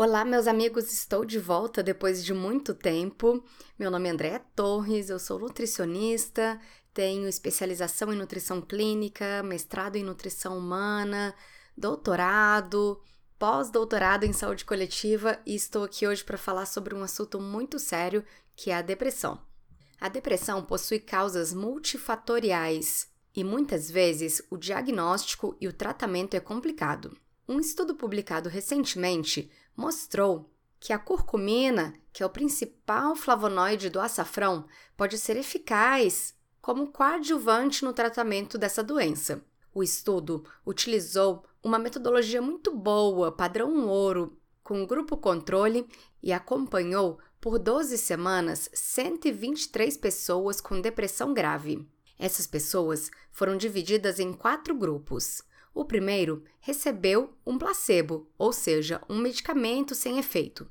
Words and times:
Olá, 0.00 0.24
meus 0.24 0.46
amigos, 0.46 0.92
estou 0.92 1.24
de 1.24 1.40
volta 1.40 1.82
depois 1.82 2.24
de 2.24 2.32
muito 2.32 2.72
tempo. 2.72 3.42
Meu 3.76 3.90
nome 3.90 4.08
é 4.08 4.12
Andréa 4.12 4.38
Torres, 4.54 5.10
eu 5.10 5.18
sou 5.18 5.40
nutricionista, 5.40 6.60
tenho 6.94 7.26
especialização 7.26 8.12
em 8.12 8.16
nutrição 8.16 8.60
clínica, 8.60 9.42
mestrado 9.42 9.96
em 9.96 10.04
nutrição 10.04 10.56
humana, 10.56 11.34
doutorado, 11.76 13.02
pós-doutorado 13.40 14.22
em 14.22 14.32
saúde 14.32 14.64
coletiva 14.64 15.40
e 15.44 15.56
estou 15.56 15.82
aqui 15.82 16.06
hoje 16.06 16.22
para 16.22 16.38
falar 16.38 16.66
sobre 16.66 16.94
um 16.94 17.02
assunto 17.02 17.40
muito 17.40 17.76
sério 17.80 18.24
que 18.54 18.70
é 18.70 18.76
a 18.76 18.82
depressão. 18.82 19.42
A 20.00 20.08
depressão 20.08 20.64
possui 20.64 21.00
causas 21.00 21.52
multifatoriais 21.52 23.08
e 23.34 23.42
muitas 23.42 23.90
vezes 23.90 24.40
o 24.48 24.56
diagnóstico 24.56 25.56
e 25.60 25.66
o 25.66 25.72
tratamento 25.72 26.34
é 26.34 26.40
complicado. 26.40 27.18
Um 27.48 27.58
estudo 27.58 27.94
publicado 27.94 28.50
recentemente 28.50 29.50
mostrou 29.74 30.50
que 30.78 30.92
a 30.92 30.98
curcumina, 30.98 31.94
que 32.12 32.22
é 32.22 32.26
o 32.26 32.30
principal 32.30 33.16
flavonoide 33.16 33.88
do 33.88 33.98
açafrão, 33.98 34.66
pode 34.94 35.16
ser 35.16 35.34
eficaz 35.34 36.34
como 36.60 36.88
coadjuvante 36.88 37.86
no 37.86 37.94
tratamento 37.94 38.58
dessa 38.58 38.82
doença. 38.82 39.42
O 39.74 39.82
estudo 39.82 40.44
utilizou 40.66 41.42
uma 41.62 41.78
metodologia 41.78 42.42
muito 42.42 42.76
boa, 42.76 43.32
padrão 43.32 43.88
ouro, 43.88 44.38
com 44.62 44.86
grupo 44.86 45.16
controle 45.16 45.86
e 46.22 46.34
acompanhou 46.34 47.18
por 47.40 47.58
12 47.58 47.96
semanas 47.96 48.68
123 48.74 49.96
pessoas 49.96 50.60
com 50.60 50.82
depressão 50.82 51.32
grave. 51.32 51.88
Essas 52.18 52.46
pessoas 52.46 53.10
foram 53.30 53.56
divididas 53.56 54.18
em 54.18 54.34
quatro 54.34 54.74
grupos. 54.74 55.42
O 55.74 55.84
primeiro 55.84 56.42
recebeu 56.60 57.34
um 57.46 57.58
placebo, 57.58 58.30
ou 58.36 58.52
seja, 58.52 59.02
um 59.08 59.18
medicamento 59.18 59.94
sem 59.94 60.18
efeito. 60.18 60.68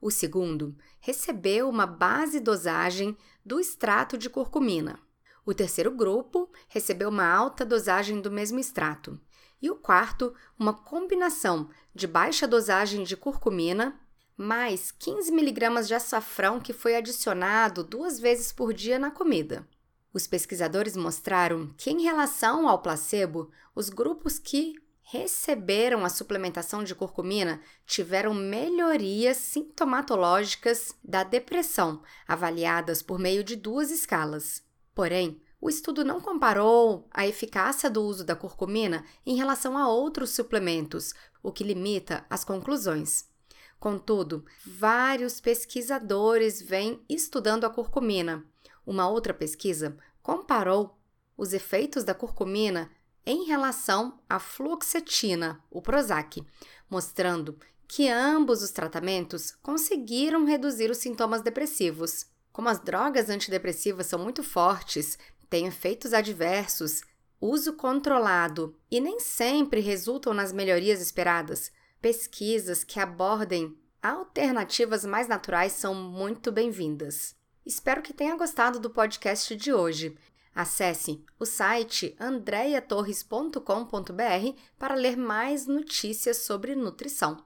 O 0.00 0.10
segundo 0.10 0.76
recebeu 1.00 1.68
uma 1.68 1.86
base 1.86 2.38
dosagem 2.38 3.16
do 3.44 3.58
extrato 3.58 4.16
de 4.16 4.30
curcumina. 4.30 5.00
O 5.44 5.54
terceiro 5.54 5.90
grupo 5.90 6.50
recebeu 6.68 7.08
uma 7.08 7.26
alta 7.26 7.64
dosagem 7.64 8.20
do 8.20 8.30
mesmo 8.30 8.58
extrato. 8.58 9.20
E 9.60 9.70
o 9.70 9.76
quarto, 9.76 10.34
uma 10.58 10.72
combinação 10.72 11.68
de 11.94 12.06
baixa 12.06 12.46
dosagem 12.46 13.02
de 13.02 13.16
curcumina 13.16 13.98
mais 14.36 14.92
15 14.92 15.32
miligramas 15.32 15.88
de 15.88 15.94
açafrão 15.94 16.60
que 16.60 16.72
foi 16.72 16.94
adicionado 16.94 17.82
duas 17.82 18.20
vezes 18.20 18.52
por 18.52 18.72
dia 18.72 18.96
na 18.98 19.10
comida. 19.10 19.66
Os 20.12 20.26
pesquisadores 20.26 20.96
mostraram 20.96 21.72
que, 21.76 21.90
em 21.90 22.02
relação 22.02 22.68
ao 22.68 22.80
placebo, 22.80 23.50
os 23.74 23.90
grupos 23.90 24.38
que 24.38 24.74
receberam 25.02 26.04
a 26.04 26.08
suplementação 26.08 26.84
de 26.84 26.94
curcumina 26.94 27.60
tiveram 27.86 28.34
melhorias 28.34 29.38
sintomatológicas 29.38 30.94
da 31.02 31.24
depressão, 31.24 32.02
avaliadas 32.26 33.02
por 33.02 33.18
meio 33.18 33.42
de 33.42 33.56
duas 33.56 33.90
escalas. 33.90 34.62
Porém, 34.94 35.40
o 35.60 35.68
estudo 35.68 36.04
não 36.04 36.20
comparou 36.20 37.08
a 37.10 37.26
eficácia 37.26 37.90
do 37.90 38.02
uso 38.02 38.24
da 38.24 38.36
curcumina 38.36 39.04
em 39.24 39.36
relação 39.36 39.76
a 39.76 39.88
outros 39.88 40.30
suplementos, 40.30 41.14
o 41.42 41.50
que 41.50 41.64
limita 41.64 42.24
as 42.28 42.44
conclusões. 42.44 43.26
Contudo, 43.80 44.44
vários 44.66 45.40
pesquisadores 45.40 46.60
vêm 46.60 47.02
estudando 47.08 47.64
a 47.64 47.70
curcumina 47.70 48.44
uma 48.88 49.06
outra 49.06 49.34
pesquisa 49.34 49.94
comparou 50.22 50.98
os 51.36 51.52
efeitos 51.52 52.04
da 52.04 52.14
curcumina 52.14 52.90
em 53.24 53.44
relação 53.44 54.18
à 54.26 54.38
fluoxetina, 54.38 55.62
o 55.70 55.82
Prozac, 55.82 56.42
mostrando 56.88 57.58
que 57.86 58.08
ambos 58.08 58.62
os 58.62 58.70
tratamentos 58.70 59.50
conseguiram 59.62 60.46
reduzir 60.46 60.90
os 60.90 60.96
sintomas 60.96 61.42
depressivos. 61.42 62.24
Como 62.50 62.70
as 62.70 62.80
drogas 62.80 63.28
antidepressivas 63.28 64.06
são 64.06 64.18
muito 64.18 64.42
fortes, 64.42 65.18
têm 65.50 65.66
efeitos 65.66 66.14
adversos, 66.14 67.02
uso 67.38 67.74
controlado 67.74 68.74
e 68.90 69.00
nem 69.00 69.20
sempre 69.20 69.80
resultam 69.80 70.32
nas 70.32 70.50
melhorias 70.50 71.02
esperadas, 71.02 71.70
pesquisas 72.00 72.84
que 72.84 72.98
abordem 72.98 73.76
alternativas 74.02 75.04
mais 75.04 75.28
naturais 75.28 75.72
são 75.72 75.94
muito 75.94 76.50
bem-vindas. 76.50 77.37
Espero 77.68 78.00
que 78.00 78.14
tenha 78.14 78.34
gostado 78.34 78.80
do 78.80 78.88
podcast 78.88 79.54
de 79.54 79.74
hoje. 79.74 80.16
Acesse 80.54 81.22
o 81.38 81.44
site 81.44 82.16
andreatorres.com.br 82.18 84.58
para 84.78 84.94
ler 84.94 85.18
mais 85.18 85.66
notícias 85.66 86.38
sobre 86.38 86.74
nutrição. 86.74 87.44